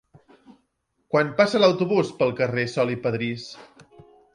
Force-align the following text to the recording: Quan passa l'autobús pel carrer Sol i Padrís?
Quan 1.15 1.29
passa 1.41 1.63
l'autobús 1.65 2.13
pel 2.23 2.35
carrer 2.43 2.67
Sol 2.77 2.99
i 2.99 3.01
Padrís? 3.09 3.51